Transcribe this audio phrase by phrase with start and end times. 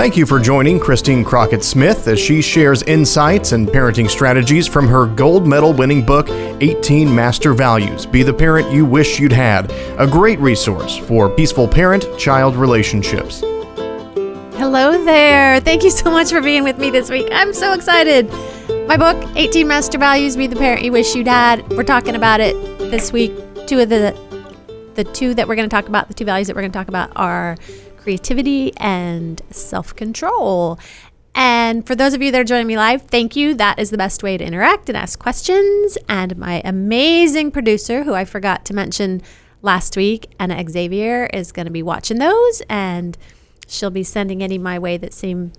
[0.00, 4.88] Thank you for joining Christine Crockett Smith as she shares insights and parenting strategies from
[4.88, 9.70] her gold medal winning book, 18 Master Values Be the Parent You Wish You'd Had,
[9.98, 13.40] a great resource for peaceful parent child relationships.
[14.56, 15.60] Hello there.
[15.60, 17.28] Thank you so much for being with me this week.
[17.30, 18.32] I'm so excited.
[18.88, 21.68] My book, 18 Master Values Be the Parent You Wish You'd Had.
[21.72, 23.32] We're talking about it this week.
[23.66, 24.18] Two of the
[24.94, 26.78] the two that we're going to talk about, the two values that we're going to
[26.78, 27.56] talk about are
[28.10, 30.80] creativity and self control.
[31.32, 33.54] And for those of you that are joining me live, thank you.
[33.54, 35.96] That is the best way to interact and ask questions.
[36.08, 39.22] And my amazing producer, who I forgot to mention
[39.62, 43.16] last week, Anna Xavier, is going to be watching those and
[43.68, 45.52] she'll be sending any my way that seem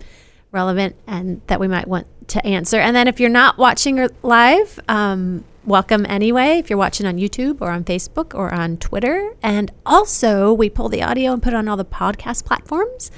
[0.52, 2.82] relevant and that we might want to answer.
[2.82, 7.62] And then if you're not watching live, um, welcome anyway if you're watching on YouTube
[7.62, 9.36] or on Facebook or on Twitter.
[9.42, 13.12] And also, we pull the audio and put it on all the podcast platforms.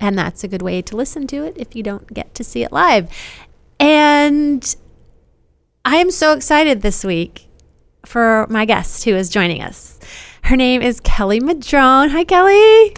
[0.00, 2.62] And that's a good way to listen to it if you don't get to see
[2.62, 3.08] it live.
[3.78, 4.74] And
[5.84, 7.48] I am so excited this week
[8.04, 9.98] for my guest who is joining us.
[10.42, 12.10] Her name is Kelly Madrone.
[12.10, 12.96] Hi, Kelly.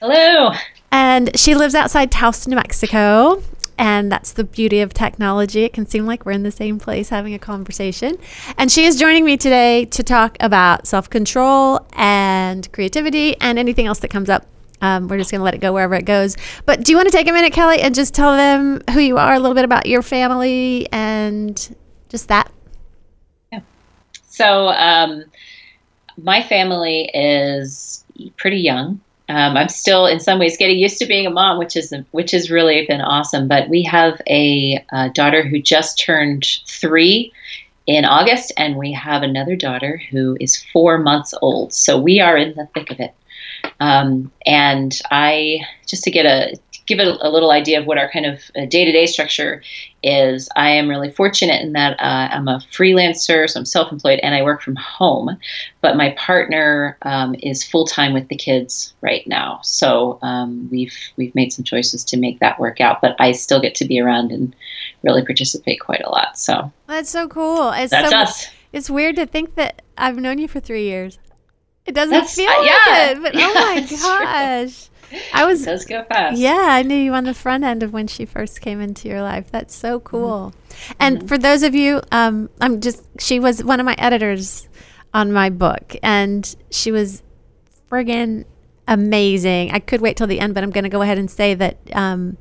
[0.00, 0.52] Hello.
[0.90, 3.42] And she lives outside Taos, New Mexico.
[3.78, 5.64] And that's the beauty of technology.
[5.64, 8.16] It can seem like we're in the same place having a conversation.
[8.58, 13.86] And she is joining me today to talk about self control and creativity and anything
[13.86, 14.46] else that comes up.
[14.80, 16.36] Um, we're just going to let it go wherever it goes.
[16.66, 19.16] But do you want to take a minute, Kelly, and just tell them who you
[19.16, 21.76] are, a little bit about your family, and
[22.08, 22.50] just that?
[23.52, 23.60] Yeah.
[24.28, 25.24] So, um,
[26.16, 28.04] my family is
[28.36, 29.00] pretty young.
[29.28, 32.32] Um, I'm still, in some ways, getting used to being a mom, which is which
[32.32, 33.48] has really been awesome.
[33.48, 37.32] But we have a, daughter who just turned three
[37.86, 41.72] in August, and we have another daughter who is four months old.
[41.72, 43.14] So we are in the thick of it.
[43.80, 48.10] Um, and I, just to get a give it a, little idea of what our
[48.10, 49.62] kind of day to day structure
[50.02, 54.20] is, I am really fortunate in that uh, I'm a freelancer, so I'm self employed
[54.22, 55.36] and I work from home.
[55.80, 59.60] But my partner um, is full time with the kids right now.
[59.62, 63.00] So um, we've, we've made some choices to make that work out.
[63.00, 64.54] But I still get to be around and
[65.02, 66.38] really participate quite a lot.
[66.38, 67.70] So that's so cool.
[67.70, 68.48] It's that's so, us.
[68.72, 71.18] It's weird to think that I've known you for three years.
[71.84, 73.10] It doesn't That's, feel uh, yeah.
[73.10, 74.88] it, but oh my gosh.
[75.32, 75.62] I was.
[75.62, 76.38] It does go fast.
[76.38, 79.22] Yeah, I knew you on the front end of when she first came into your
[79.22, 79.50] life.
[79.50, 80.06] That's so mm-hmm.
[80.06, 80.54] cool.
[80.68, 80.92] Mm-hmm.
[81.00, 81.26] And mm-hmm.
[81.26, 83.02] for those of you, um, I'm just.
[83.18, 84.68] She was one of my editors
[85.14, 87.22] on my book, and she was
[87.90, 88.44] friggin'
[88.88, 89.70] amazing.
[89.70, 91.78] I could wait till the end, but I'm going to go ahead and say that.
[91.92, 92.36] Um,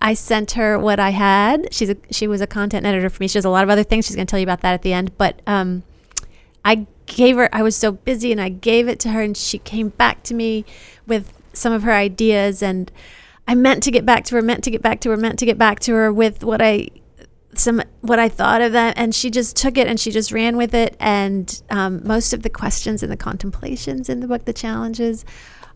[0.00, 1.74] I sent her what I had.
[1.74, 3.26] She's a, she was a content editor for me.
[3.26, 4.06] She does a lot of other things.
[4.06, 5.18] She's going to tell you about that at the end.
[5.18, 5.82] But um,
[6.64, 7.48] I gave her.
[7.52, 10.34] I was so busy, and I gave it to her, and she came back to
[10.34, 10.64] me
[11.06, 12.90] with some of her ideas and
[13.48, 15.46] I meant to get back to her, meant to get back to her, meant to
[15.46, 16.88] get back to her with what I
[17.54, 20.56] some what I thought of that, and she just took it and she just ran
[20.56, 20.96] with it.
[21.00, 25.24] And um, most of the questions and the contemplations in the book, the challenges,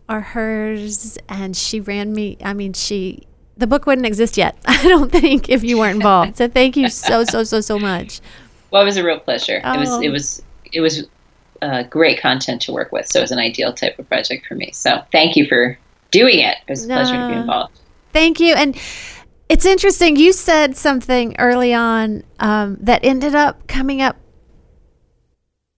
[0.07, 1.17] are hers.
[1.27, 2.37] And she ran me.
[2.43, 4.57] I mean, she the book wouldn't exist yet.
[4.65, 6.37] I don't think if you weren't involved.
[6.37, 8.21] So thank you so so so so much.
[8.71, 9.61] Well, it was a real pleasure.
[9.63, 9.73] Oh.
[9.73, 11.07] It was it was it was
[11.63, 13.07] uh, great content to work with.
[13.07, 14.71] So it was an ideal type of project for me.
[14.73, 15.77] So thank you for
[16.11, 16.57] doing it.
[16.67, 16.95] It was a no.
[16.95, 17.79] pleasure to be involved.
[18.11, 18.53] Thank you.
[18.53, 18.79] And
[19.49, 20.17] it's interesting.
[20.17, 24.17] You said something early on um, that ended up coming up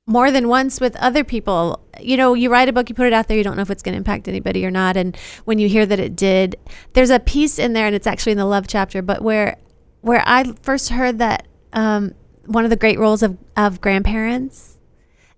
[0.08, 1.80] more than once with other people.
[2.00, 3.70] You know, you write a book, you put it out there, you don't know if
[3.70, 4.98] it's going to impact anybody or not.
[4.98, 5.16] And
[5.46, 6.56] when you hear that it did,
[6.94, 9.58] there's a piece in there, and it's actually in the love chapter, but where
[10.02, 12.14] where I first heard that um,
[12.46, 14.75] one of the great roles of, of grandparents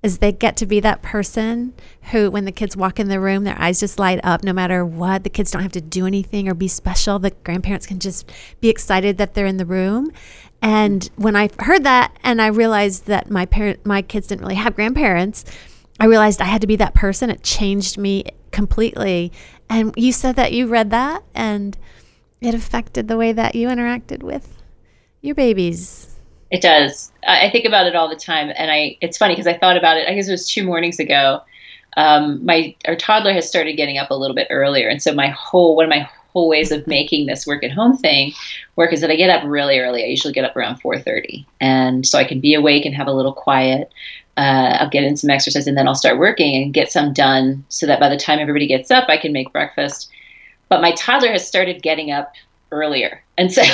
[0.03, 1.73] is they get to be that person
[2.11, 4.85] who when the kids walk in the room their eyes just light up no matter
[4.85, 5.23] what.
[5.23, 7.19] The kids don't have to do anything or be special.
[7.19, 8.31] The grandparents can just
[8.61, 10.11] be excited that they're in the room.
[10.61, 14.55] And when i heard that and i realized that my parent my kids didn't really
[14.55, 15.45] have grandparents
[15.99, 17.29] i realized i had to be that person.
[17.29, 19.31] It changed me completely.
[19.69, 21.77] And you said that you read that and
[22.39, 24.61] it affected the way that you interacted with
[25.21, 26.06] your babies
[26.49, 27.11] it does.
[27.27, 28.97] I think about it all the time, and I.
[29.01, 30.07] It's funny because I thought about it.
[30.07, 31.41] I guess it was two mornings ago.
[31.97, 35.27] Um, my our toddler has started getting up a little bit earlier, and so my
[35.27, 38.31] whole one of my whole ways of making this work at home thing
[38.75, 40.03] work is that I get up really early.
[40.03, 43.13] I usually get up around 4:30, and so I can be awake and have a
[43.13, 43.91] little quiet.
[44.37, 47.65] Uh, I'll get in some exercise, and then I'll start working and get some done,
[47.67, 50.09] so that by the time everybody gets up, I can make breakfast.
[50.69, 52.33] But my toddler has started getting up
[52.71, 53.23] earlier.
[53.37, 53.61] And so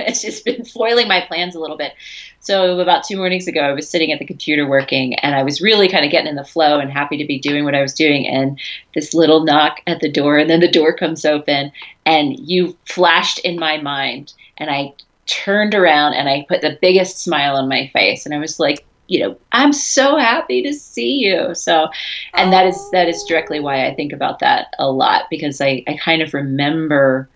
[0.00, 1.92] it's just been foiling my plans a little bit.
[2.40, 5.62] So about two mornings ago, I was sitting at the computer working, and I was
[5.62, 7.94] really kind of getting in the flow and happy to be doing what I was
[7.94, 8.26] doing.
[8.26, 8.60] And
[8.94, 11.72] this little knock at the door, and then the door comes open,
[12.04, 14.92] and you flashed in my mind, and I
[15.26, 18.84] turned around and I put the biggest smile on my face, and I was like,
[19.06, 21.54] you know, I'm so happy to see you.
[21.54, 21.88] So,
[22.34, 25.82] and that is that is directly why I think about that a lot because I
[25.86, 27.28] I kind of remember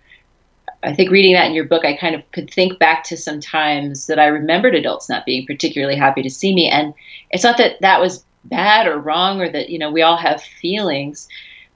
[0.82, 3.40] I think reading that in your book, I kind of could think back to some
[3.40, 6.68] times that I remembered adults not being particularly happy to see me.
[6.68, 6.94] And
[7.30, 10.40] it's not that that was bad or wrong or that, you know, we all have
[10.40, 11.28] feelings,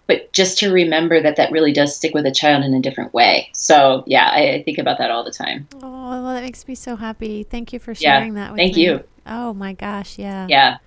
[0.06, 3.12] but just to remember that that really does stick with a child in a different
[3.12, 3.48] way.
[3.52, 5.66] So, yeah, I, I think about that all the time.
[5.82, 7.42] Oh, well, that makes me so happy.
[7.42, 8.86] Thank you for sharing yeah, that with thank me.
[8.86, 9.08] Thank you.
[9.26, 10.18] Oh, my gosh.
[10.18, 10.46] Yeah.
[10.48, 10.78] Yeah.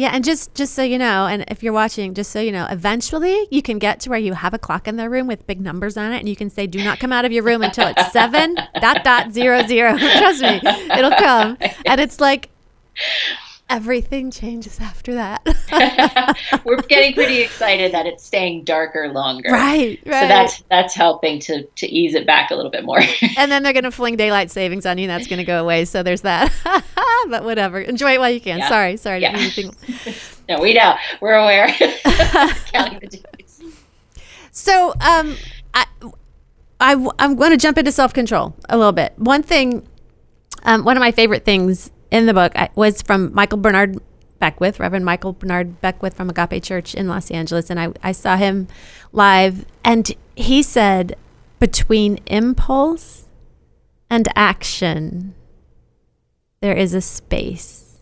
[0.00, 2.66] Yeah, and just just so you know, and if you're watching, just so you know,
[2.70, 5.60] eventually you can get to where you have a clock in the room with big
[5.60, 7.86] numbers on it, and you can say, "Do not come out of your room until
[7.88, 12.48] it's seven dot dot zero zero." Trust me, it'll come, and it's like
[13.70, 16.36] everything changes after that.
[16.64, 19.50] We're getting pretty excited that it's staying darker longer.
[19.50, 20.22] Right, right.
[20.22, 23.00] So that's that's helping to to ease it back a little bit more.
[23.38, 25.62] and then they're going to fling daylight savings on you, and that's going to go
[25.62, 25.84] away.
[25.86, 26.52] So there's that.
[27.30, 28.58] but whatever, enjoy it while you can.
[28.58, 28.68] Yeah.
[28.68, 29.22] Sorry, sorry.
[29.22, 29.50] Yeah.
[30.48, 30.96] no, we know.
[31.20, 31.68] We're aware.
[31.68, 33.62] Counting the days.
[34.52, 35.36] So, um,
[35.72, 35.86] I,
[36.80, 39.12] I, am going to jump into self control a little bit.
[39.16, 39.86] One thing,
[40.64, 43.98] um, one of my favorite things in the book was from Michael Bernard
[44.38, 47.70] Beckwith, Reverend Michael Bernard Beckwith from Agape Church in Los Angeles.
[47.70, 48.68] And I, I saw him
[49.12, 51.16] live, and he said,
[51.58, 53.26] between impulse
[54.08, 55.34] and action,
[56.60, 58.00] there is a space.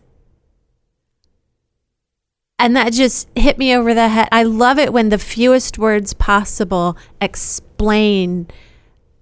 [2.57, 4.27] And that just hit me over the head.
[4.31, 8.47] I love it when the fewest words possible explain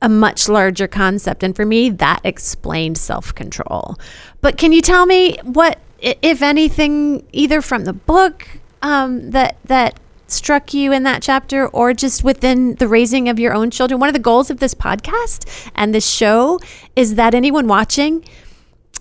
[0.01, 1.43] a much larger concept.
[1.43, 3.97] And for me, that explained self control.
[4.41, 8.47] But can you tell me what, if anything, either from the book
[8.81, 13.53] um, that, that struck you in that chapter or just within the raising of your
[13.53, 13.99] own children?
[13.99, 16.59] One of the goals of this podcast and this show
[16.95, 18.23] is that anyone watching,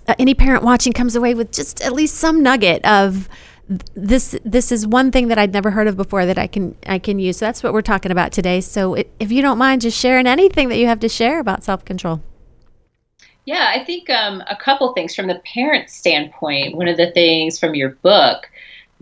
[0.07, 3.29] uh, any parent watching comes away with just at least some nugget of
[3.69, 6.99] this this is one thing that I'd never heard of before that I can I
[6.99, 7.37] can use.
[7.37, 8.61] So that's what we're talking about today.
[8.61, 11.63] So it, if you don't mind just sharing anything that you have to share about
[11.63, 12.21] self-control.
[13.45, 16.75] Yeah, I think um, a couple things from the parent standpoint.
[16.75, 18.49] One of the things from your book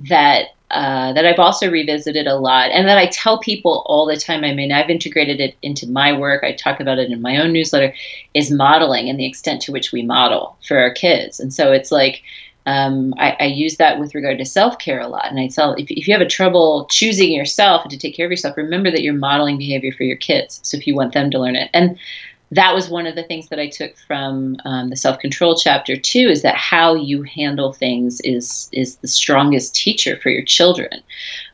[0.09, 4.17] that uh, that I've also revisited a lot, and that I tell people all the
[4.17, 4.43] time.
[4.43, 6.43] I mean, I've integrated it into my work.
[6.43, 7.93] I talk about it in my own newsletter.
[8.33, 11.91] Is modeling and the extent to which we model for our kids, and so it's
[11.91, 12.23] like.
[12.65, 15.29] Um, I, I use that with regard to self care a lot.
[15.29, 18.25] And I tell if, if you have a trouble choosing yourself and to take care
[18.25, 20.59] of yourself, remember that you're modeling behavior for your kids.
[20.63, 21.69] So if you want them to learn it.
[21.73, 21.97] And
[22.51, 25.95] that was one of the things that I took from um, the self control chapter
[25.95, 26.27] too.
[26.29, 31.01] Is that how you handle things is is the strongest teacher for your children.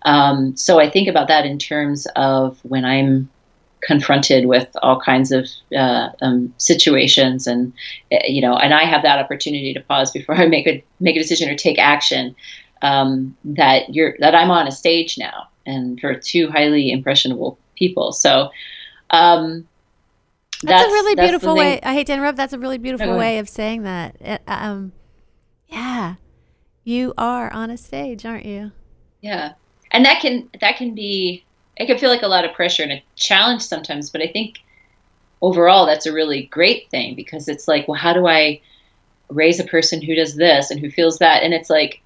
[0.04, 3.30] Um, so I think about that in terms of when I'm
[3.82, 7.74] confronted with all kinds of uh, um, situations, and
[8.12, 11.16] uh, you know, and I have that opportunity to pause before I make a make
[11.16, 12.36] a decision or take action.
[12.82, 18.12] Um, that you're that I'm on a stage now, and for two highly impressionable people.
[18.12, 18.52] So.
[19.10, 19.68] Um,
[20.64, 21.82] That's, a really that's beautiful way.
[21.82, 22.38] I hate to interrupt.
[22.38, 24.16] That's a really beautiful way of saying that.
[24.22, 24.94] It, um,
[25.68, 26.16] yeah,
[26.84, 28.72] you are on a stage, aren't you?
[29.22, 29.54] Yeah.
[29.92, 31.44] And that can that can be
[31.78, 34.60] it can feel like a lot of pressure and a challenge sometimes, but I think
[35.42, 38.62] overall that's a really great thing because it's like, well, how do I
[39.30, 41.44] raise a person who does this and who feels that?
[41.44, 42.02] And it's like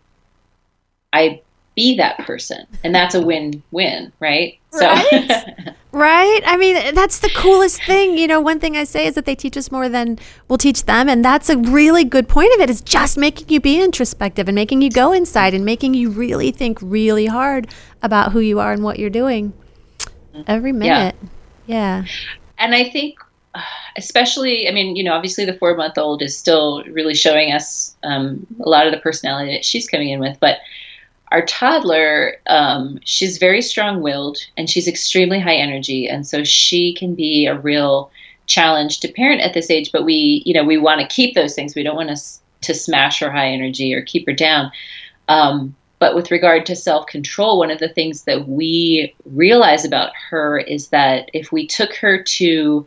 [1.12, 1.42] I
[1.76, 2.66] be that person.
[2.84, 4.58] And that's a win-win, right?
[4.74, 5.76] Right?
[5.96, 6.42] Right?
[6.46, 8.18] I mean, that's the coolest thing.
[8.18, 10.84] You know, one thing I say is that they teach us more than we'll teach
[10.84, 11.08] them.
[11.08, 14.56] And that's a really good point of it is just making you be introspective and
[14.56, 17.70] making you go inside and making you really think really hard
[18.04, 19.54] about who you are and what you're doing
[20.48, 21.16] every minute.
[21.66, 22.04] Yeah.
[22.58, 23.18] and I think,
[23.96, 27.96] especially, I mean, you know, obviously the four month old is still really showing us
[28.04, 30.38] um, a lot of the personality that she's coming in with.
[30.42, 30.58] But
[31.32, 36.08] our toddler, um, she's very strong willed and she's extremely high energy.
[36.08, 38.12] And so she can be a real
[38.46, 39.92] challenge to parent at this age.
[39.92, 41.76] But we, you know, we want to keep those things.
[41.76, 42.24] We don't want to,
[42.62, 44.72] to smash her high energy or keep her down.
[45.28, 50.12] Um, but with regard to self control, one of the things that we realize about
[50.30, 52.86] her is that if we took her to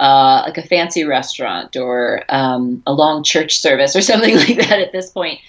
[0.00, 4.80] uh, like a fancy restaurant or um, a long church service or something like that
[4.80, 5.40] at this point,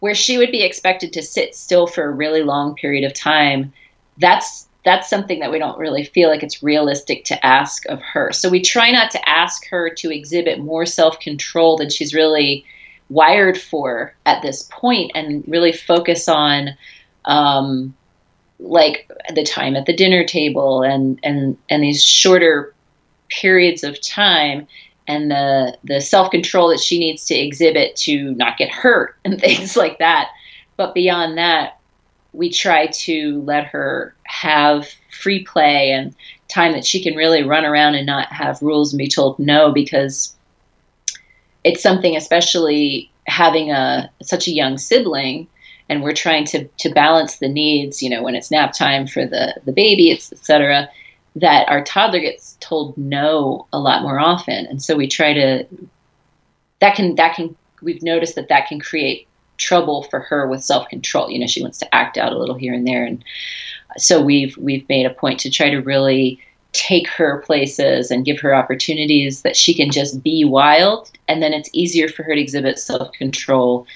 [0.00, 3.72] where she would be expected to sit still for a really long period of time,
[4.18, 8.32] that's that's something that we don't really feel like it's realistic to ask of her.
[8.32, 12.64] So we try not to ask her to exhibit more self control than she's really
[13.10, 16.70] wired for at this point and really focus on
[17.26, 17.94] um,
[18.58, 22.74] like the time at the dinner table and and and these shorter
[23.28, 24.66] periods of time
[25.10, 29.76] and the the self-control that she needs to exhibit to not get hurt and things
[29.76, 30.28] like that.
[30.76, 31.80] But beyond that
[32.32, 36.14] we try to let her have free play and
[36.48, 39.72] time that she can really run around and not have rules and be told no
[39.72, 40.34] because
[41.64, 45.46] it's something especially having a such a young sibling
[45.88, 49.26] and we're trying to to balance the needs you know when it's nap time for
[49.26, 50.88] the the baby it's etc
[51.36, 54.66] that our toddler gets told no a lot more often.
[54.66, 55.64] And so we try to
[56.80, 61.30] that can that can we've noticed that that can create trouble for her with self-control.
[61.30, 63.04] You know she wants to act out a little here and there.
[63.04, 63.24] And
[63.96, 66.40] so we've we've made a point to try to really
[66.72, 71.10] take her places and give her opportunities that she can just be wild.
[71.26, 73.86] And then it's easier for her to exhibit self-control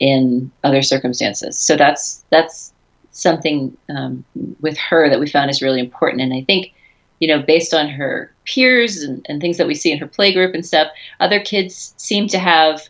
[0.00, 1.58] in other circumstances.
[1.58, 2.72] So that's that's
[3.16, 4.24] something um,
[4.60, 6.22] with her that we found is really important.
[6.22, 6.72] And i think
[7.18, 10.52] you know based on her peers and, and things that we see in her playgroup
[10.54, 12.82] and stuff other kids seem to have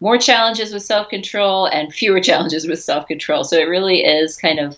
[0.00, 3.44] more challenges with self-control and fewer challenges with self-control.
[3.44, 4.76] So it really is kind of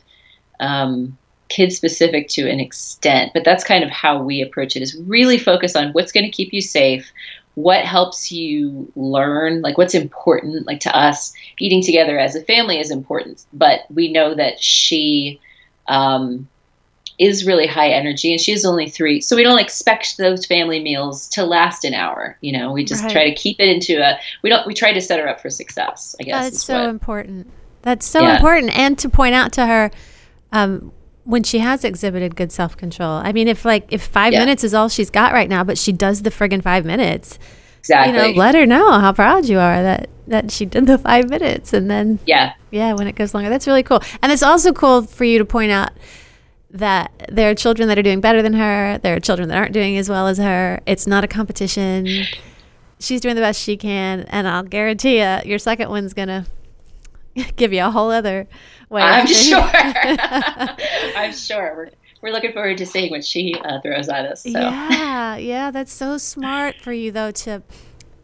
[0.61, 1.17] um,
[1.49, 5.39] kid specific to an extent, but that's kind of how we approach it is really
[5.39, 7.11] focus on what's going to keep you safe,
[7.59, 12.79] what helps you learn, like what's important, like to us, eating together as a family
[12.79, 15.41] is important, but we know that she
[15.89, 16.47] um,
[17.19, 19.21] is really high energy and she's only three.
[19.21, 22.39] So we don't expect those family meals to last an hour.
[22.43, 23.11] You know, we just right.
[23.11, 25.51] try to keep it into a, we don't, we try to set her up for
[25.51, 26.45] success, I guess.
[26.45, 27.51] That's so what, important.
[27.83, 28.37] That's so yeah.
[28.37, 28.79] important.
[28.79, 29.91] And to point out to her,
[30.53, 30.93] um,
[31.29, 33.21] when she has exhibited good self control.
[33.23, 34.39] I mean, if like if five yeah.
[34.39, 37.39] minutes is all she's got right now, but she does the friggin' five minutes.
[37.81, 38.15] Exactly.
[38.15, 41.29] You know, let her know how proud you are that that she did the five
[41.29, 44.01] minutes, and then yeah, yeah, when it goes longer, that's really cool.
[44.23, 45.91] And it's also cool for you to point out
[46.71, 48.99] that there are children that are doing better than her.
[49.03, 50.81] There are children that aren't doing as well as her.
[50.87, 52.07] It's not a competition.
[53.01, 56.47] She's doing the best she can, and I'll guarantee you, your second one's gonna
[57.57, 58.47] give you a whole other
[58.89, 59.03] way.
[59.03, 59.59] I'm sure.
[61.17, 61.75] I'm sure.
[61.77, 61.91] We're
[62.21, 64.43] we're looking forward to seeing what she uh, throws at us.
[64.43, 64.51] So.
[64.51, 67.63] Yeah, yeah, that's so smart for you though to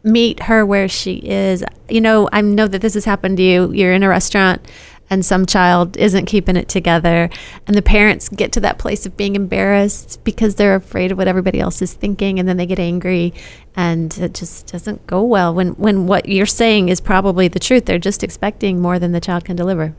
[0.03, 1.63] meet her where she is.
[1.89, 3.71] You know, I know that this has happened to you.
[3.71, 4.67] You're in a restaurant
[5.09, 7.29] and some child isn't keeping it together.
[7.67, 11.27] And the parents get to that place of being embarrassed because they're afraid of what
[11.27, 13.33] everybody else is thinking and then they get angry
[13.75, 17.85] and it just doesn't go well when when what you're saying is probably the truth.
[17.85, 19.95] They're just expecting more than the child can deliver.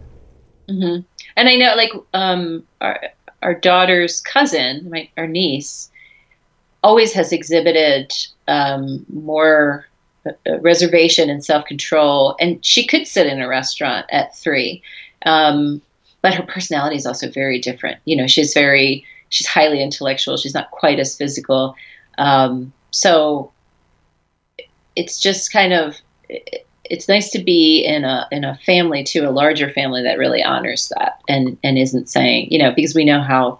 [0.68, 1.02] Mm-hmm.
[1.36, 3.00] and i know like um our
[3.40, 5.92] our daughter's cousin my our niece
[6.86, 8.12] always has exhibited
[8.48, 9.86] um, more
[10.60, 12.36] reservation and self control.
[12.40, 14.82] And she could sit in a restaurant at three,
[15.24, 15.80] um,
[16.22, 17.98] but her personality is also very different.
[18.04, 20.36] You know, she's very she's highly intellectual.
[20.36, 21.74] She's not quite as physical.
[22.18, 23.52] Um, so
[24.94, 25.96] it's just kind of
[26.90, 30.42] it's nice to be in a in a family too, a larger family that really
[30.42, 33.58] honors that and and isn't saying you know because we know how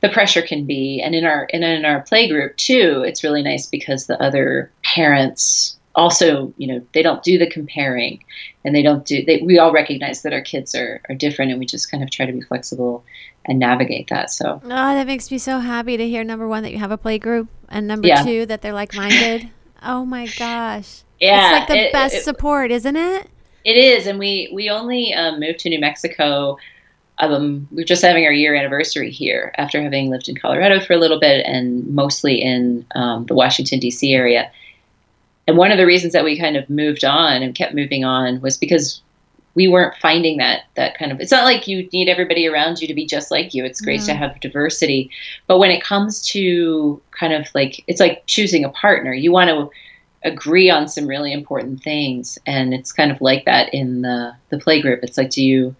[0.00, 3.42] the pressure can be and in our and in our play group too it's really
[3.42, 8.22] nice because the other parents also, you know, they don't do the comparing
[8.64, 11.60] and they don't do, they, we all recognize that our kids are, are different and
[11.60, 13.04] we just kind of try to be flexible
[13.44, 14.30] and navigate that.
[14.30, 16.98] So, oh, that makes me so happy to hear number one, that you have a
[16.98, 18.22] play group and number yeah.
[18.22, 19.50] two, that they're like minded.
[19.82, 21.02] oh my gosh.
[21.20, 21.50] Yeah.
[21.50, 23.28] It's like the it, best it, support, isn't it?
[23.64, 24.06] It is.
[24.06, 26.56] And we, we only um, moved to New Mexico.
[27.18, 30.98] Um, we're just having our year anniversary here after having lived in Colorado for a
[30.98, 34.14] little bit and mostly in um, the Washington, D.C.
[34.14, 34.50] area
[35.46, 38.40] and one of the reasons that we kind of moved on and kept moving on
[38.40, 39.02] was because
[39.54, 42.88] we weren't finding that that kind of it's not like you need everybody around you
[42.88, 43.64] to be just like you.
[43.64, 45.10] It's great to have diversity.
[45.46, 49.12] But when it comes to kind of like it's like choosing a partner.
[49.12, 49.70] You want to
[50.24, 52.38] agree on some really important things.
[52.46, 55.00] And it's kind of like that in the the play group.
[55.02, 55.76] It's like do you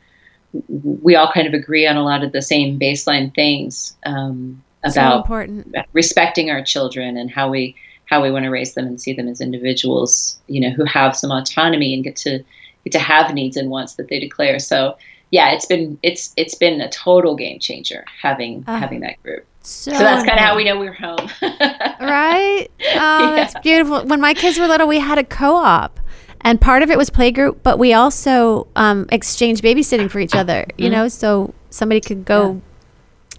[0.69, 5.27] we all kind of agree on a lot of the same baseline things um, about
[5.27, 7.75] so respecting our children and how we
[8.13, 11.17] how we want to raise them and see them as individuals, you know, who have
[11.17, 12.45] some autonomy and get to
[12.85, 14.59] get to have needs and wants that they declare.
[14.59, 14.99] So
[15.31, 19.47] yeah, it's been it's it's been a total game changer having uh, having that group.
[19.63, 21.31] So, so that's kind of how we know we're home.
[21.43, 22.67] right?
[22.69, 23.31] Oh, yeah.
[23.35, 24.05] that's beautiful.
[24.05, 25.99] When my kids were little, we had a co-op
[26.43, 30.67] and part of it was playgroup, but we also um, exchanged babysitting for each other.
[30.77, 30.95] You mm-hmm.
[30.95, 32.61] know, so somebody could go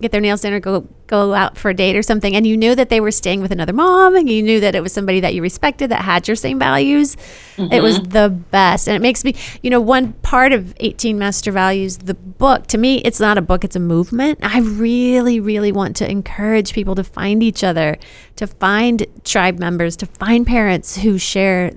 [0.03, 2.55] get their nails done or go go out for a date or something and you
[2.55, 5.19] knew that they were staying with another mom and you knew that it was somebody
[5.19, 7.15] that you respected that had your same values
[7.55, 7.71] mm-hmm.
[7.71, 8.11] it was mm-hmm.
[8.11, 12.13] the best and it makes me you know one part of 18 master values the
[12.13, 16.09] book to me it's not a book it's a movement i really really want to
[16.09, 17.97] encourage people to find each other
[18.35, 21.71] to find tribe members to find parents who share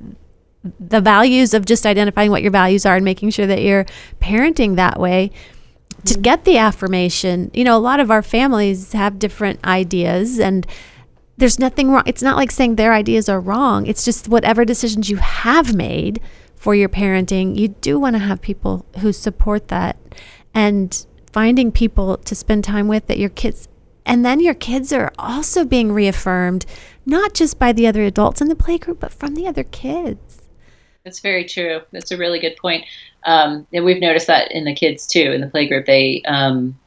[0.80, 3.86] the values of just identifying what your values are and making sure that you're
[4.20, 5.30] parenting that way
[6.06, 6.22] to mm-hmm.
[6.22, 7.50] get the affirmation.
[7.54, 10.66] You know, a lot of our families have different ideas and
[11.36, 12.02] there's nothing wrong.
[12.06, 13.86] It's not like saying their ideas are wrong.
[13.86, 16.20] It's just whatever decisions you have made
[16.54, 19.96] for your parenting, you do want to have people who support that
[20.54, 23.68] and finding people to spend time with that your kids
[24.06, 26.64] and then your kids are also being reaffirmed
[27.04, 30.46] not just by the other adults in the playgroup but from the other kids
[31.06, 31.82] that's very true.
[31.92, 32.84] That's a really good point.
[33.26, 35.86] Um, and we've noticed that in the kids too, in the playgroup.
[35.86, 36.78] They um,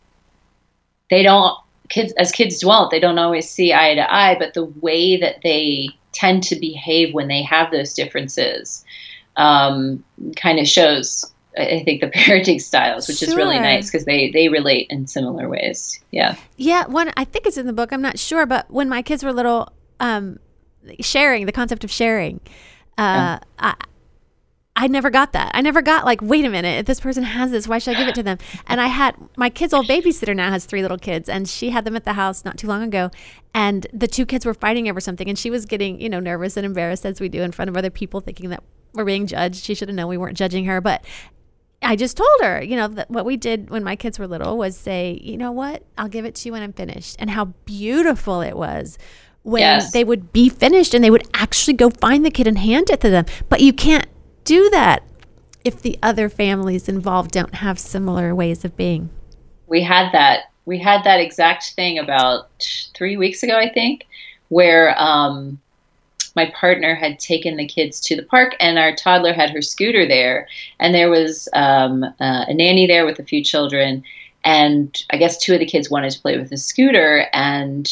[1.10, 1.56] they don't
[1.90, 5.42] kids as kids don't they don't always see eye to eye, but the way that
[5.44, 8.84] they tend to behave when they have those differences
[9.36, 10.04] um,
[10.36, 13.30] kind of shows I think the parenting styles, which sure.
[13.30, 16.00] is really nice because they they relate in similar ways.
[16.12, 16.36] Yeah.
[16.58, 16.86] Yeah.
[16.88, 17.92] One, I think it's in the book.
[17.92, 20.40] I'm not sure, but when my kids were little, um,
[21.02, 22.40] sharing the concept of sharing,
[22.98, 23.40] uh, yeah.
[23.60, 23.74] I,
[24.80, 25.52] I never got that.
[25.54, 28.00] I never got like, wait a minute, if this person has this, why should I
[28.00, 28.38] give it to them?
[28.66, 31.84] And I had my kid's old babysitter now has three little kids, and she had
[31.84, 33.12] them at the house not too long ago.
[33.54, 36.56] And the two kids were fighting over something, and she was getting, you know, nervous
[36.56, 39.66] and embarrassed as we do in front of other people, thinking that we're being judged.
[39.66, 41.04] She should have known we weren't judging her, but
[41.82, 44.58] I just told her, you know, that what we did when my kids were little
[44.58, 47.46] was say, you know what, I'll give it to you when I'm finished, and how
[47.66, 48.98] beautiful it was
[49.44, 49.92] when yes.
[49.92, 53.02] they would be finished and they would actually go find the kid and hand it
[53.02, 53.26] to them.
[53.50, 54.06] But you can't
[54.50, 55.04] do that
[55.64, 59.12] if the other families involved don't have similar ways of being.
[59.68, 60.46] We had that.
[60.66, 62.50] We had that exact thing about
[62.96, 64.08] three weeks ago, I think,
[64.48, 65.60] where um,
[66.36, 70.08] my partner had taken the kids to the park, and our toddler had her scooter
[70.08, 70.48] there,
[70.80, 74.04] and there was um, uh, a nanny there with a few children,
[74.44, 77.88] and I guess two of the kids wanted to play with the scooter, and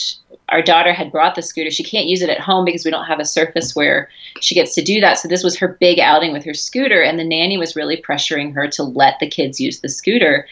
[0.50, 1.72] our daughter had brought the scooter.
[1.72, 4.74] She can't use it at home because we don't have a surface where she gets
[4.76, 5.20] to do that.
[5.20, 8.54] So this was her big outing with her scooter, and the nanny was really pressuring
[8.54, 10.48] her to let the kids use the scooter.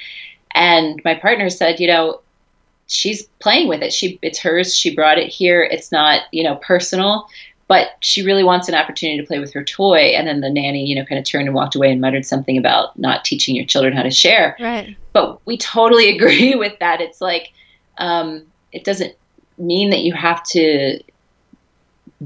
[0.54, 2.22] And my partner said, you know,
[2.88, 3.94] she's playing with it.
[3.94, 4.76] She it's hers.
[4.76, 5.64] She brought it here.
[5.64, 7.28] It's not, you know, personal,
[7.68, 10.14] but she really wants an opportunity to play with her toy.
[10.16, 12.58] And then the nanny, you know, kind of turned and walked away and muttered something
[12.58, 14.56] about not teaching your children how to share.
[14.60, 14.96] Right.
[15.14, 17.02] But we totally agree with that.
[17.02, 17.54] It's like
[17.98, 19.16] um, it doesn't
[19.58, 21.00] mean that you have to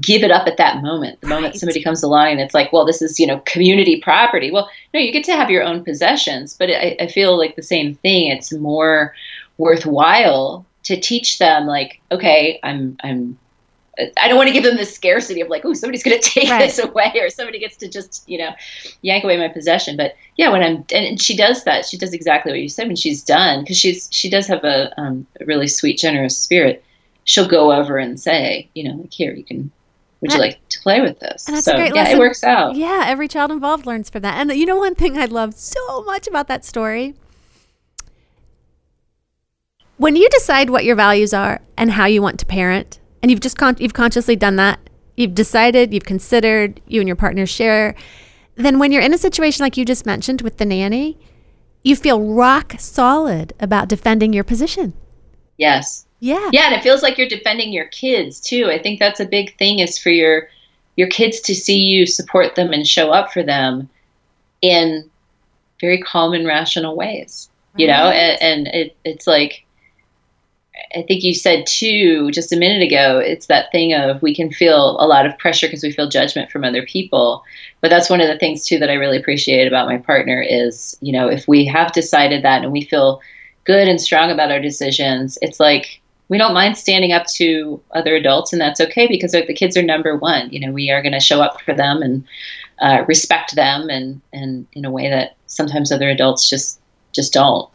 [0.00, 1.34] give it up at that moment the right.
[1.34, 4.68] moment somebody comes along and it's like well this is you know community property well
[4.94, 7.94] no you get to have your own possessions but I, I feel like the same
[7.96, 9.14] thing it's more
[9.58, 13.38] worthwhile to teach them like okay i'm i'm
[14.16, 16.48] I don't want to give them the scarcity of like, oh, somebody's going to take
[16.48, 16.60] right.
[16.60, 18.54] this away, or somebody gets to just, you know,
[19.02, 19.96] yank away my possession.
[19.96, 21.84] But yeah, when I'm, and she does that.
[21.84, 24.98] She does exactly what you said when she's done, because she's she does have a,
[24.98, 26.82] um, a really sweet, generous spirit
[27.30, 29.70] she'll go over and say, you know, like here you can
[30.20, 31.46] would you like to play with this?
[31.46, 32.16] And that's so, a great yeah, lesson.
[32.16, 32.76] it works out.
[32.76, 34.38] Yeah, every child involved learns from that.
[34.38, 37.14] And you know, one thing I love so much about that story
[40.00, 43.40] when you decide what your values are and how you want to parent, and you've
[43.40, 44.80] just con- you've consciously done that,
[45.14, 47.94] you've decided, you've considered, you and your partner share,
[48.54, 51.18] then when you're in a situation like you just mentioned with the nanny,
[51.82, 54.94] you feel rock solid about defending your position.
[55.58, 56.06] Yes.
[56.20, 56.50] Yeah.
[56.52, 58.66] Yeah, and it feels like you're defending your kids too.
[58.70, 60.48] I think that's a big thing is for your
[60.96, 63.88] your kids to see you support them and show up for them
[64.60, 65.08] in
[65.80, 67.48] very calm and rational ways.
[67.76, 67.96] You right.
[67.96, 69.64] know, and, and it, it's like
[70.94, 74.52] I think you said too just a minute ago, it's that thing of we can
[74.52, 77.44] feel a lot of pressure because we feel judgment from other people.
[77.80, 80.96] But that's one of the things too that I really appreciate about my partner is,
[81.00, 83.20] you know, if we have decided that and we feel
[83.64, 88.14] good and strong about our decisions, it's like we don't mind standing up to other
[88.14, 90.48] adults, and that's okay because the kids are number one.
[90.50, 92.24] You know, we are going to show up for them and
[92.80, 96.80] uh, respect them, and and in a way that sometimes other adults just
[97.12, 97.68] just don't.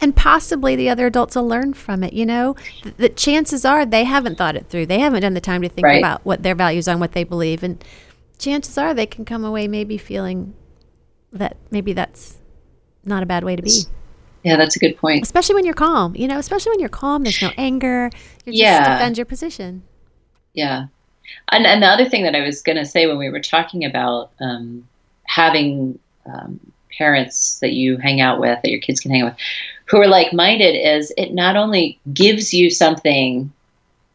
[0.00, 2.14] And possibly the other adults will learn from it.
[2.14, 4.86] You know, the, the chances are they haven't thought it through.
[4.86, 5.98] They haven't done the time to think right.
[5.98, 7.84] about what their values are and what they believe, and
[8.38, 10.54] chances are they can come away maybe feeling
[11.30, 12.38] that maybe that's
[13.04, 13.82] not a bad way to be.
[14.44, 15.22] Yeah, that's a good point.
[15.22, 18.10] Especially when you're calm, you know, especially when you're calm, there's no anger.
[18.44, 18.96] You just yeah.
[18.96, 19.82] defend your position.
[20.54, 20.86] Yeah.
[21.52, 23.84] And, and the other thing that I was going to say when we were talking
[23.84, 24.86] about um,
[25.24, 26.58] having um,
[26.96, 29.40] parents that you hang out with, that your kids can hang out with,
[29.86, 33.52] who are like minded is it not only gives you something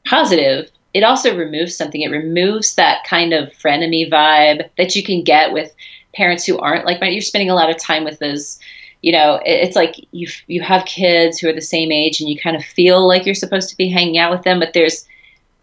[0.06, 2.02] positive, it also removes something.
[2.02, 5.74] It removes that kind of frenemy vibe that you can get with
[6.14, 8.60] parents who aren't like You're spending a lot of time with those
[9.04, 12.40] you know it's like you you have kids who are the same age and you
[12.40, 15.06] kind of feel like you're supposed to be hanging out with them but there's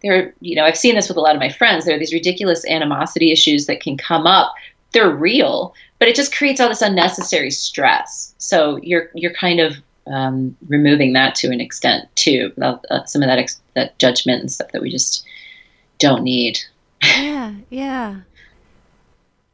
[0.02, 1.84] there you know i've seen this with a lot of my friends.
[1.84, 4.54] There are these ridiculous animosity issues that can come up.
[4.92, 8.34] They're real but it just creates all this unnecessary stress.
[8.38, 9.76] So you're you're kind of
[10.06, 14.52] um, removing that to an extent too uh, some of that ex- that judgment and
[14.52, 15.24] stuff that we just
[15.98, 16.58] don't need.
[17.02, 18.20] Yeah yeah.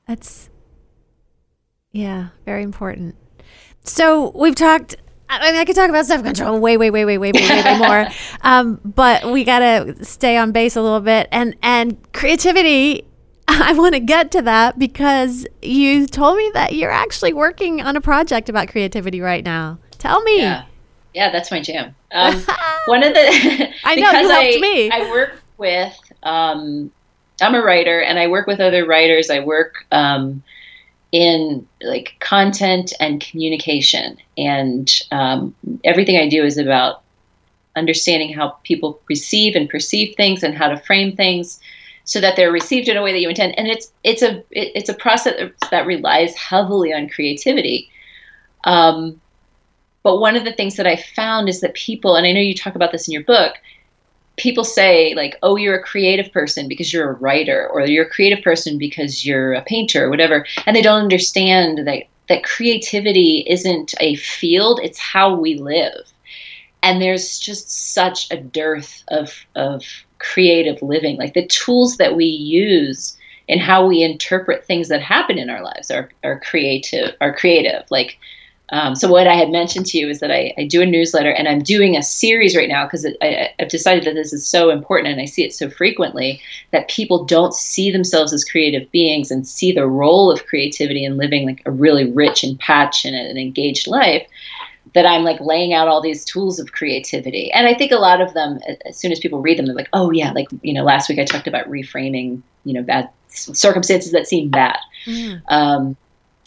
[0.09, 0.51] That's
[1.93, 3.17] yeah very important
[3.87, 4.97] so we've talked
[5.29, 7.63] I mean, I could talk about self control way, way, way, way, way, way, way,
[7.63, 8.09] way more.
[8.43, 13.05] Um, but we gotta stay on base a little bit, and and creativity.
[13.49, 17.97] I want to get to that because you told me that you're actually working on
[17.97, 19.79] a project about creativity right now.
[19.99, 20.41] Tell me.
[20.41, 20.65] Yeah,
[21.15, 21.95] yeah that's my jam.
[22.13, 22.35] Um,
[22.87, 24.91] one of the I know you helped I, me.
[24.91, 25.97] I work with.
[26.23, 26.93] Um,
[27.41, 29.29] I'm a writer, and I work with other writers.
[29.29, 29.87] I work.
[31.13, 34.19] In like content and communication.
[34.37, 37.03] And um, everything i do is about
[37.77, 41.61] understanding how people receive and perceive things and how to frame things
[42.05, 43.59] so that they're received in a way that you intend.
[43.59, 47.91] And it's it's a it, it's a process that relies heavily on creativity.
[48.65, 49.21] Um,
[50.07, 52.55] but one of the things that i found is that people and i know you
[52.55, 53.55] talk about this in your book
[54.37, 58.11] people say like oh you're a creative person because you're a writer or you're a
[58.11, 63.45] creative person because you're a painter or whatever and they don't understand that that creativity
[63.49, 66.13] isn't a field it's how we live.
[66.83, 69.83] And there's just such a dearth of of
[70.19, 71.17] creative living.
[71.17, 73.17] Like the tools that we use
[73.49, 77.85] in how we interpret things that happen in our lives are, are creative are creative.
[77.91, 78.19] Like
[78.71, 81.31] um, so what I had mentioned to you is that I, I, do a newsletter
[81.31, 85.13] and I'm doing a series right now because I've decided that this is so important
[85.13, 86.41] and I see it so frequently
[86.73, 91.17] that people don't see themselves as creative beings and see the role of creativity in
[91.17, 94.27] living like a really rich and passionate and engaged life
[94.95, 97.53] that I'm like laying out all these tools of creativity.
[97.53, 99.91] And I think a lot of them, as soon as people read them, they're like,
[99.93, 104.13] oh yeah, like, you know, last week I talked about reframing, you know, bad circumstances
[104.13, 104.79] that seem bad.
[105.05, 105.43] Mm.
[105.49, 105.97] Um,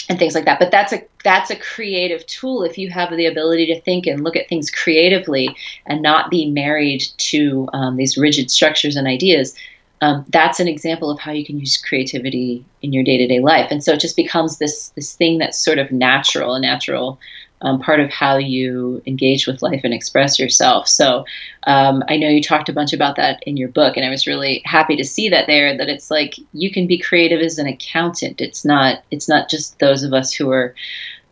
[0.09, 0.59] and things like that.
[0.59, 4.23] But that's a that's a creative tool if you have the ability to think and
[4.23, 9.55] look at things creatively and not be married to um, these rigid structures and ideas
[10.01, 13.83] um, that's an example of how you can use creativity in your day-to-day life and
[13.83, 17.19] so it just becomes this this thing that's sort of natural a natural
[17.61, 20.87] um, part of how you engage with life and express yourself.
[20.87, 21.25] So
[21.63, 24.27] um, I know you talked a bunch about that in your book, and I was
[24.27, 25.77] really happy to see that there.
[25.77, 28.41] That it's like you can be creative as an accountant.
[28.41, 29.03] It's not.
[29.11, 30.73] It's not just those of us who are,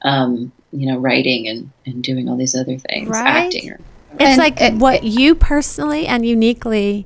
[0.02, 3.46] um, you know, writing and and doing all these other things, right?
[3.46, 3.72] acting.
[3.72, 3.80] Or,
[4.14, 7.06] it's and, like and, what you personally and uniquely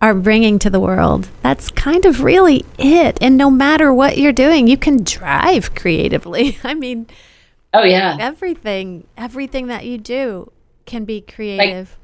[0.00, 1.28] are bringing to the world.
[1.42, 3.18] That's kind of really it.
[3.20, 6.58] And no matter what you're doing, you can drive creatively.
[6.64, 7.06] I mean,
[7.76, 8.16] Oh yeah.
[8.18, 10.50] Everything, everything that you do
[10.86, 11.90] can be creative.
[11.90, 11.98] Like,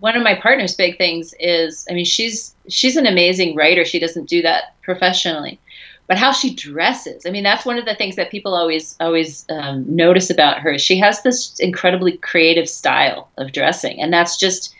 [0.00, 3.84] one of my partner's big things is, I mean, she's she's an amazing writer.
[3.84, 5.60] She doesn't do that professionally,
[6.08, 7.24] but how she dresses.
[7.24, 10.76] I mean, that's one of the things that people always always um, notice about her.
[10.76, 14.74] She has this incredibly creative style of dressing, and that's just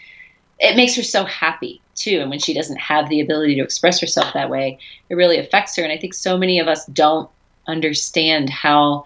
[0.63, 2.21] it makes her so happy too.
[2.21, 4.79] And when she doesn't have the ability to express herself that way,
[5.11, 5.83] it really affects her.
[5.83, 7.29] And I think so many of us don't
[7.67, 9.05] understand how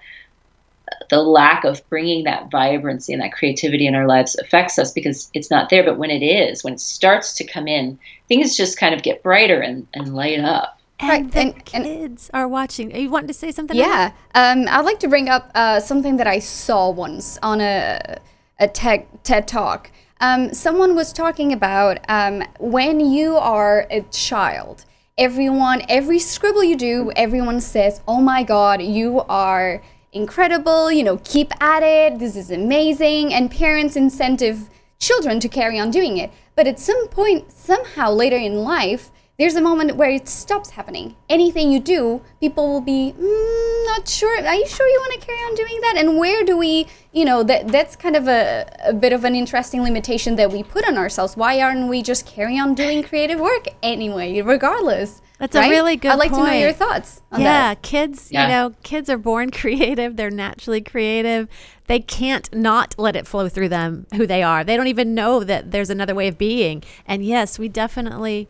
[1.09, 5.31] the lack of bringing that vibrancy and that creativity in our lives affects us because
[5.33, 5.83] it's not there.
[5.83, 9.23] But when it is, when it starts to come in, things just kind of get
[9.23, 10.79] brighter and, and light up.
[10.99, 11.33] And right.
[11.33, 12.95] the and, kids and, are watching.
[12.95, 13.77] Are you wanting to say something?
[13.77, 14.13] Yeah.
[14.35, 18.19] Um, I'd like to bring up uh, something that I saw once on a,
[18.61, 19.91] a TED, TED Talk.
[20.19, 24.87] Um, someone was talking about um, when you are a child,
[25.19, 31.19] everyone, every scribble you do, everyone says, oh my God, you are incredible, you know,
[31.19, 36.31] keep at it, this is amazing, and parents incentive children to carry on doing it.
[36.55, 41.15] But at some point, somehow later in life, there's a moment where it stops happening.
[41.29, 44.39] Anything you do, people will be mm, not sure.
[44.45, 45.95] Are you sure you want to carry on doing that?
[45.99, 49.35] And where do we, you know, that that's kind of a, a bit of an
[49.35, 51.37] interesting limitation that we put on ourselves.
[51.37, 55.21] Why aren't we just carry on doing creative work anyway, regardless?
[55.39, 55.67] That's right?
[55.67, 56.47] a really good I'd like point.
[56.47, 57.83] to know your thoughts yeah, that.
[57.83, 58.43] kids, yeah.
[58.43, 60.17] you know, kids are born creative.
[60.17, 61.49] They're naturally creative.
[61.89, 64.65] They can't not let it flow through them who they are.
[64.65, 66.83] They don't even know that there's another way of being.
[67.07, 68.49] And yes, we definitely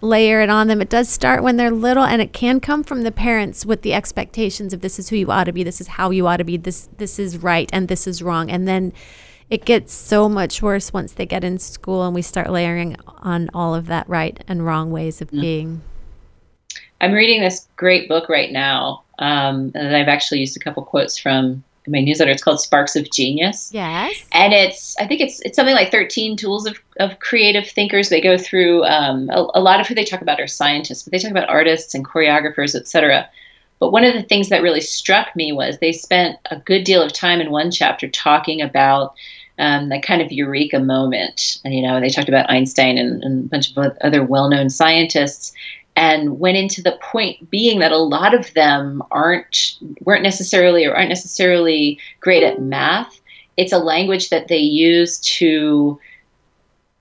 [0.00, 0.80] layer it on them.
[0.80, 3.94] It does start when they're little and it can come from the parents with the
[3.94, 6.44] expectations of this is who you ought to be, this is how you ought to
[6.44, 8.50] be, this this is right and this is wrong.
[8.50, 8.92] And then
[9.50, 13.50] it gets so much worse once they get in school and we start layering on
[13.54, 15.40] all of that right and wrong ways of mm.
[15.40, 15.82] being.
[17.00, 21.16] I'm reading this great book right now um, that I've actually used a couple quotes
[21.16, 22.30] from my newsletter.
[22.30, 23.70] It's called Sparks of Genius.
[23.72, 24.24] Yes.
[24.32, 28.08] And it's I think it's it's something like 13 tools of, of creative thinkers.
[28.08, 31.12] They go through um, a, a, lot of who they talk about are scientists, but
[31.12, 33.28] they talk about artists and choreographers, etc.
[33.78, 37.02] But one of the things that really struck me was they spent a good deal
[37.02, 39.14] of time in one chapter talking about
[39.58, 41.60] um, that kind of eureka moment.
[41.64, 45.52] And, you know, they talked about Einstein and, and a bunch of other well-known scientists
[45.98, 50.94] and went into the point being that a lot of them aren't weren't necessarily or
[50.94, 53.20] aren't necessarily great at math.
[53.56, 55.98] It's a language that they use to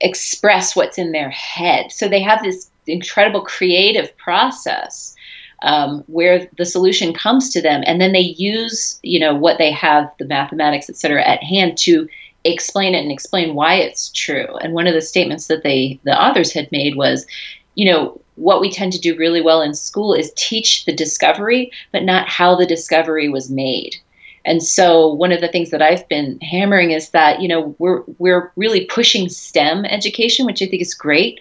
[0.01, 1.91] express what's in their head.
[1.91, 5.15] So they have this incredible creative process
[5.61, 9.71] um, where the solution comes to them and then they use you know what they
[9.71, 12.07] have the mathematics et cetera at hand to
[12.45, 14.55] explain it and explain why it's true.
[14.57, 17.27] And one of the statements that they the authors had made was
[17.75, 21.71] you know what we tend to do really well in school is teach the discovery,
[21.91, 23.97] but not how the discovery was made.
[24.45, 28.03] And so one of the things that I've been hammering is that, you know, we're
[28.17, 31.39] we're really pushing STEM education, which I think is great,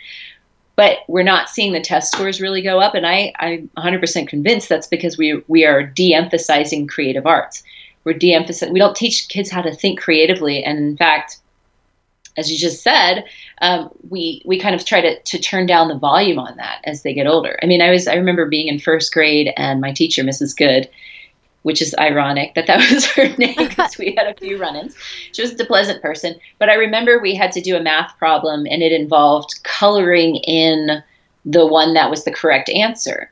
[0.75, 2.95] but we're not seeing the test scores really go up.
[2.95, 7.63] And I, I'm 100% convinced that's because we we are de-emphasizing creative arts.
[8.03, 8.73] We're de-emphasizing.
[8.73, 11.39] We don't teach kids how to think creatively, and in fact,
[12.37, 13.25] as you just said,
[13.63, 17.03] um, we we kind of try to to turn down the volume on that as
[17.03, 17.59] they get older.
[17.63, 20.57] I mean, I was I remember being in first grade and my teacher, Mrs.
[20.57, 20.89] Good,
[21.63, 24.95] which is ironic that that was her name because we had a few run-ins.
[25.33, 28.67] She was a pleasant person, but I remember we had to do a math problem
[28.71, 31.03] and it involved coloring in
[31.45, 33.31] the one that was the correct answer.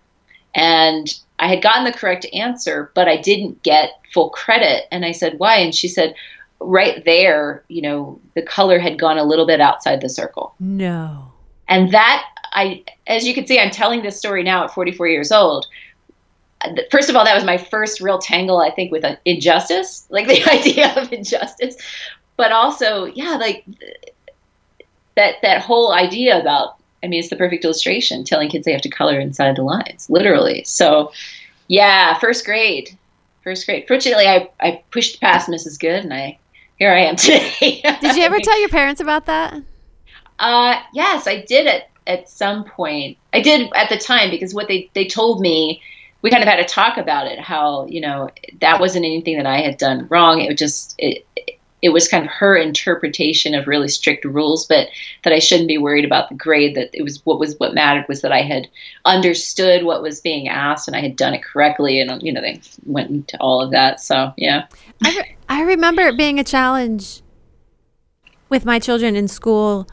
[0.55, 4.85] And I had gotten the correct answer, but I didn't get full credit.
[4.93, 5.57] And I said, why?
[5.57, 6.15] And she said,
[6.67, 10.55] right there, you know, the color had gone a little bit outside the circle.
[10.61, 11.33] No.
[11.69, 15.33] And that I as you can see I'm telling this story now at 44 years
[15.33, 15.67] old.
[16.91, 20.45] First of all, that was my first real tangle I think with injustice, like the
[20.51, 21.77] idea of injustice.
[22.37, 23.65] But also, yeah, like
[25.17, 28.81] that that whole idea about I mean, it's the perfect illustration telling kids they have
[28.81, 30.65] to color inside the lines, literally.
[30.65, 31.13] So,
[31.69, 32.97] yeah, first grade.
[33.43, 33.85] First grade.
[33.87, 35.79] Fortunately, I, I pushed past Mrs.
[35.79, 36.39] Good and I
[36.79, 37.81] here I am today.
[38.01, 39.63] did you ever tell your parents about that?
[40.39, 43.17] Uh, yes, I did at at some point.
[43.33, 45.83] I did at the time because what they they told me,
[46.23, 47.39] we kind of had a talk about it.
[47.39, 50.41] How you know that wasn't anything that I had done wrong.
[50.41, 51.25] It was just it
[51.85, 54.89] it was kind of her interpretation of really strict rules, but
[55.23, 56.75] that I shouldn't be worried about the grade.
[56.77, 58.69] That it was what was what mattered was that I had
[59.05, 62.01] understood what was being asked and I had done it correctly.
[62.01, 64.01] And you know, they went into all of that.
[64.01, 64.67] So yeah,
[65.05, 67.23] I, re- I remember it being a challenge
[68.49, 69.89] with my children in school.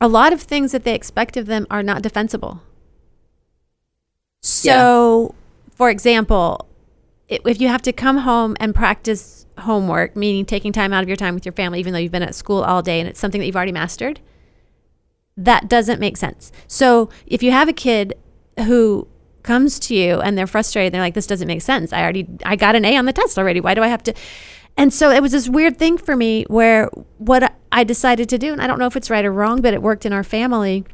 [0.00, 2.62] A lot of things that they expect of them are not defensible.
[4.42, 5.74] So, yeah.
[5.76, 6.68] for example,
[7.28, 11.16] if you have to come home and practice homework, meaning taking time out of your
[11.16, 13.40] time with your family, even though you've been at school all day and it's something
[13.40, 14.20] that you've already mastered,
[15.36, 16.52] that doesn't make sense.
[16.66, 18.14] So if you have a kid
[18.58, 19.08] who
[19.42, 21.92] comes to you and they're frustrated, they're like, this doesn't make sense.
[21.92, 23.60] I already, I got an A on the test already.
[23.60, 24.14] Why do I have to?
[24.76, 28.52] And so it was this weird thing for me where what I decided to do,
[28.52, 30.84] and I don't know if it's right or wrong, but it worked in our family,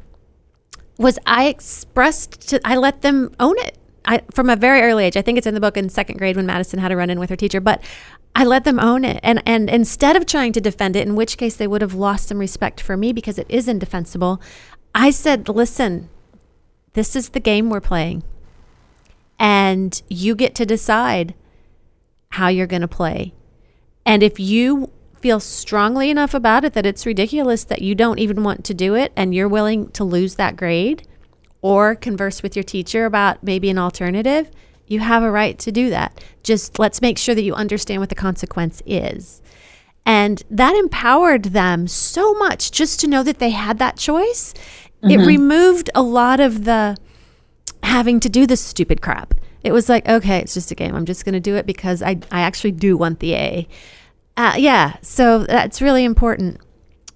[0.97, 3.77] was I expressed to, I let them own it.
[4.05, 6.35] I, from a very early age, I think it's in the book in second grade
[6.35, 7.81] when Madison had to run in with her teacher, but
[8.35, 9.19] I let them own it.
[9.23, 12.27] And, and instead of trying to defend it, in which case they would have lost
[12.27, 14.41] some respect for me because it is indefensible,
[14.95, 16.09] I said, listen,
[16.93, 18.23] this is the game we're playing.
[19.39, 21.33] And you get to decide
[22.31, 23.33] how you're going to play.
[24.05, 28.43] And if you feel strongly enough about it that it's ridiculous that you don't even
[28.43, 31.05] want to do it and you're willing to lose that grade
[31.61, 34.49] or converse with your teacher about maybe an alternative,
[34.87, 36.23] you have a right to do that.
[36.43, 39.41] Just let's make sure that you understand what the consequence is.
[40.05, 44.53] And that empowered them so much just to know that they had that choice.
[45.03, 45.11] Mm-hmm.
[45.11, 46.97] It removed a lot of the
[47.83, 49.33] having to do this stupid crap.
[49.63, 50.95] It was like, okay, it's just a game.
[50.95, 53.67] I'm just going to do it because I, I actually do want the A.
[54.37, 54.95] Uh, yeah.
[55.01, 56.61] So that's really important.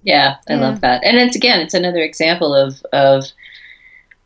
[0.02, 0.60] Yeah, I yeah.
[0.60, 1.02] love that.
[1.04, 3.24] And it's again, it's another example of, of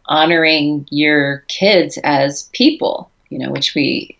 [0.07, 4.17] honoring your kids as people you know, which we,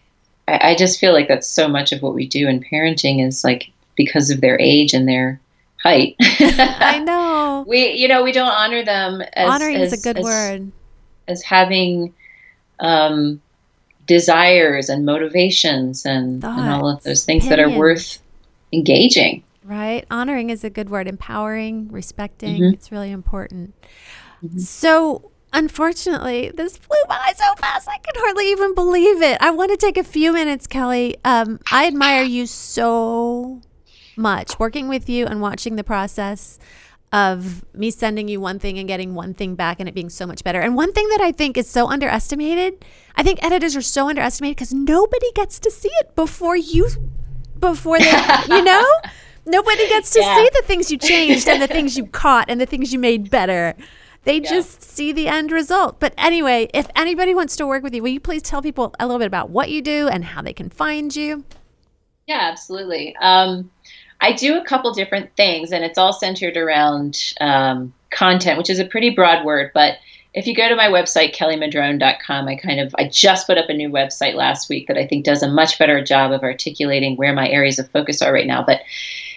[0.47, 3.45] I, I just feel like that's so much of what we do in parenting is
[3.45, 5.41] like because of their age and their
[5.83, 6.17] height.
[6.21, 7.65] I know.
[7.67, 10.73] We, you know, we don't honor them as Honoring as, is a good as, word.
[11.29, 12.15] As having
[12.81, 13.41] um,
[14.07, 18.21] desires and motivations and, and all of those things that are worth
[18.73, 19.45] engaging.
[19.65, 20.07] Right?
[20.11, 21.07] Honoring is a good word.
[21.07, 22.63] Empowering, respecting.
[22.63, 22.73] Mhm.
[22.73, 23.75] It's really important.
[24.43, 24.59] Mm-hmm.
[24.61, 27.87] So, unfortunately, this flew by so fast.
[27.89, 29.37] I can hardly even believe it.
[29.43, 31.17] I want to take a few minutes, Kelly.
[31.25, 33.61] Um, I admire you so
[34.17, 36.59] much working with you and watching the process
[37.13, 40.27] of me sending you one thing and getting one thing back and it being so
[40.27, 40.61] much better.
[40.61, 42.85] And one thing that I think is so underestimated,
[43.17, 46.89] I think editors are so underestimated because nobody gets to see it before you,
[47.59, 48.11] before they,
[48.49, 48.85] you know?
[49.47, 50.37] Nobody gets to Yeah.
[50.37, 53.31] see the things you changed and the things you caught and the things you made
[53.31, 53.75] better.
[54.25, 54.51] They Yeah.
[54.51, 56.01] just see the end result.
[56.01, 59.07] But anyway, if anybody wants to work with you, will you please tell people a
[59.07, 61.45] little bit about what you do and how they can find you?
[62.27, 63.17] Yeah, absolutely.
[63.23, 63.71] Um,
[64.21, 68.79] I do a couple different things, and it's all centered around um, content, which is
[68.79, 69.71] a pretty broad word.
[69.73, 69.99] But
[70.35, 73.75] if you go to my website, kellymadrone.com, I kind of I just put up a
[73.75, 77.33] new website last week that I think does a much better job of articulating where
[77.33, 78.65] my areas of focus are right now.
[78.65, 78.83] But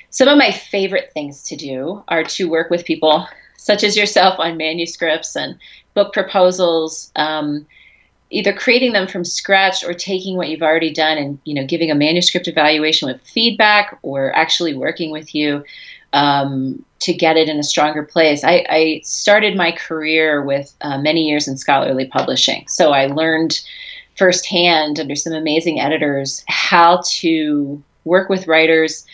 [0.10, 4.40] some of my favorite things to do are to work with people such as yourself
[4.40, 5.58] on manuscripts and
[5.94, 7.12] book proposals.
[7.16, 7.68] Um,
[8.32, 11.92] either creating them from scratch or taking what you've already done and you know giving
[11.92, 15.64] a manuscript evaluation with feedback or actually working with you
[16.14, 18.44] um, to get it in a stronger place.
[18.44, 22.68] I, I started my career with uh, many years in scholarly publishing.
[22.68, 23.62] So i learned
[24.18, 29.06] firsthand under some amazing editors how to work with writers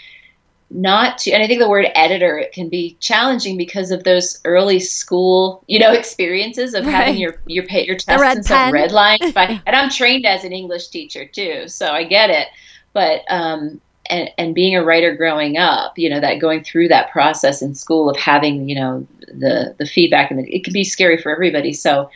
[0.69, 4.39] not to and i think the word editor it can be challenging because of those
[4.43, 6.93] early school you know experiences of Right.
[6.93, 8.73] having your your pa- your tests red and stuff pen.
[8.73, 12.47] redlined by and i'm trained as an english teacher too so i get it
[12.93, 17.11] but um and, and being a writer growing up you know that going through that
[17.11, 20.83] process in school of having you know the the feedback and the, it can be
[20.83, 22.09] scary for everybody so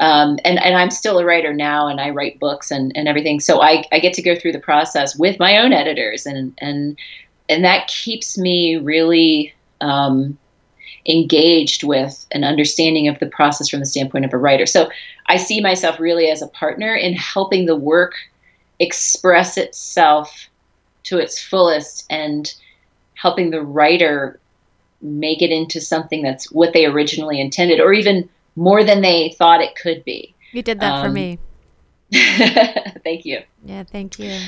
[0.00, 3.40] um, and, and I'm still a writer now and I write books and, and everything.
[3.40, 6.96] So I, I get to go through the process with my own editors and, and,
[7.48, 10.38] and that keeps me really um,
[11.06, 14.66] engaged with an understanding of the process from the standpoint of a writer.
[14.66, 14.90] So
[15.26, 18.14] I see myself really as a partner in helping the work
[18.78, 20.48] express itself
[21.04, 22.52] to its fullest and
[23.14, 24.38] helping the writer
[25.00, 29.60] make it into something that's what they originally intended or even more than they thought
[29.60, 30.34] it could be.
[30.52, 31.38] You did that for Um, me.
[32.12, 33.42] Thank you.
[33.64, 34.38] Yeah, thank you.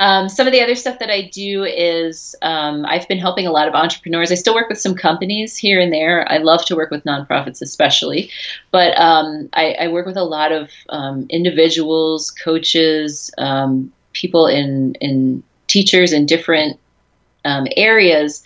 [0.00, 3.52] Um, some of the other stuff that I do is um, I've been helping a
[3.52, 4.32] lot of entrepreneurs.
[4.32, 6.30] I still work with some companies here and there.
[6.30, 8.30] I love to work with nonprofits, especially,
[8.72, 14.94] but um, I, I work with a lot of um, individuals, coaches, um, people in
[15.00, 16.78] in teachers in different
[17.44, 18.42] um, areas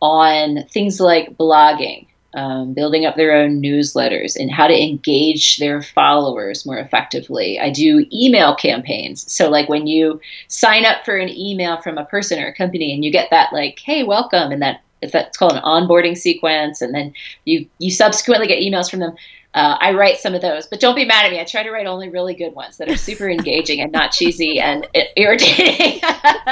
[0.00, 5.82] on things like blogging, um, building up their own newsletters, and how to engage their
[5.82, 7.58] followers more effectively.
[7.58, 9.30] I do email campaigns.
[9.32, 12.92] So, like when you sign up for an email from a person or a company,
[12.94, 16.80] and you get that like, "Hey, welcome," and that it's that's called an onboarding sequence,
[16.80, 17.12] and then
[17.44, 19.14] you you subsequently get emails from them.
[19.54, 21.38] Uh, I write some of those, but don't be mad at me.
[21.38, 24.58] I try to write only really good ones that are super engaging and not cheesy
[24.58, 26.00] and irritating.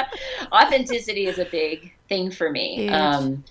[0.53, 2.91] Authenticity is a big thing for me.
[2.91, 3.43] Um,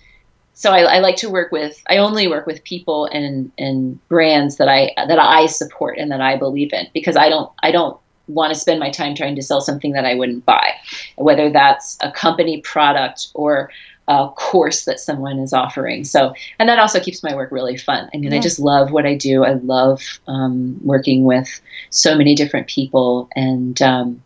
[0.60, 1.82] so I, I like to work with.
[1.88, 6.20] I only work with people and and brands that I that I support and that
[6.20, 9.42] I believe in because I don't I don't want to spend my time trying to
[9.42, 10.74] sell something that I wouldn't buy,
[11.16, 13.70] whether that's a company product or
[14.06, 16.04] a course that someone is offering.
[16.04, 18.10] So, and that also keeps my work really fun.
[18.12, 19.44] I mean, I just love what I do.
[19.44, 24.22] I love um, working with so many different people, and um,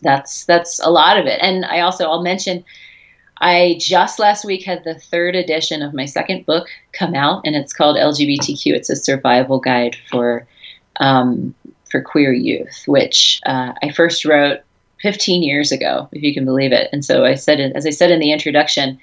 [0.00, 1.40] that's that's a lot of it.
[1.42, 2.64] And I also I'll mention.
[3.40, 7.56] I just last week had the third edition of my second book come out, and
[7.56, 8.74] it's called LGBTQ.
[8.74, 10.46] It's a survival guide for
[10.98, 11.54] um,
[11.90, 14.60] for queer youth, which uh, I first wrote
[15.02, 16.88] 15 years ago, if you can believe it.
[16.92, 18.98] And so I said, as I said in the introduction,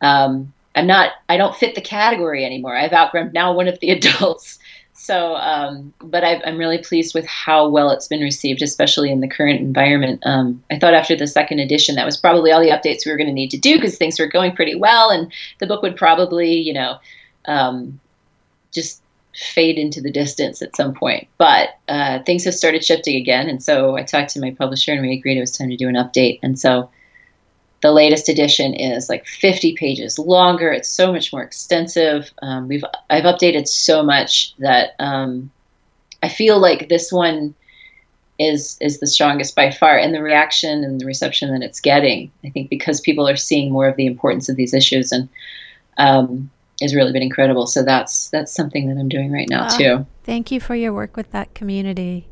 [0.00, 2.76] um, I'm not, I don't fit the category anymore.
[2.76, 4.58] I've outgrown now one of the adults.
[4.98, 9.20] So, um, but i I'm really pleased with how well it's been received, especially in
[9.20, 10.20] the current environment.
[10.26, 13.16] Um, I thought after the second edition, that was probably all the updates we were
[13.16, 15.96] going to need to do because things were going pretty well, and the book would
[15.96, 16.98] probably, you know,
[17.46, 18.00] um,
[18.72, 19.00] just
[19.34, 21.28] fade into the distance at some point.
[21.38, 25.02] But uh, things have started shifting again, and so I talked to my publisher, and
[25.02, 26.40] we agreed it was time to do an update.
[26.42, 26.90] And so
[27.80, 30.72] the latest edition is like 50 pages longer.
[30.72, 32.30] It's so much more extensive.
[32.42, 35.50] Um, we've I've updated so much that um,
[36.22, 37.54] I feel like this one
[38.38, 42.30] is is the strongest by far and the reaction and the reception that it's getting
[42.44, 45.28] i think because people are seeing more of the importance of these issues and
[45.98, 46.48] um,
[46.80, 50.06] has really been incredible so that's that's something that i'm doing right now uh, too
[50.22, 52.28] thank you for your work with that community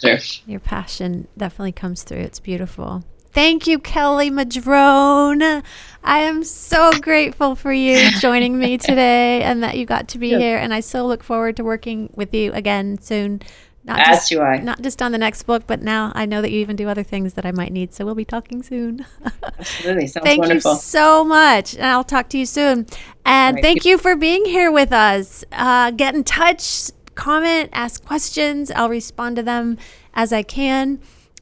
[0.00, 0.40] Pleasure.
[0.46, 3.04] your passion definitely comes through it's beautiful
[3.38, 5.62] Thank you, Kelly Madrone.
[6.02, 10.30] I am so grateful for you joining me today and that you got to be
[10.30, 10.58] here.
[10.58, 13.40] And I so look forward to working with you again soon.
[13.84, 14.58] Not As just, do I.
[14.58, 17.04] Not just on the next book, but now I know that you even do other
[17.04, 17.94] things that I might need.
[17.94, 19.06] So we'll be talking soon.
[19.56, 20.08] Absolutely.
[20.08, 20.72] Sounds thank wonderful.
[20.72, 21.76] you so much.
[21.76, 22.88] And I'll talk to you soon.
[23.24, 23.62] And right.
[23.62, 25.44] thank you for being here with us.
[25.52, 28.72] Uh, get in touch, comment, ask questions.
[28.72, 29.78] I'll respond to them
[30.12, 30.98] as I can.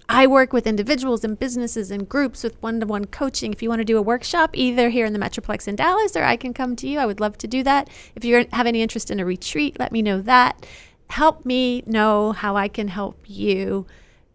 [0.08, 3.52] I work with individuals and businesses and groups with one to one coaching.
[3.52, 6.22] If you want to do a workshop, either here in the Metroplex in Dallas or
[6.22, 7.90] I can come to you, I would love to do that.
[8.14, 10.66] If you have any interest in a retreat, let me know that
[11.08, 13.86] help me know how I can help you.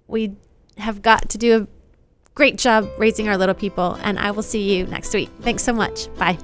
[0.07, 0.35] We
[0.77, 1.67] have got to do a
[2.33, 5.29] great job raising our little people, and I will see you next week.
[5.41, 6.07] Thanks so much.
[6.15, 6.37] Bye.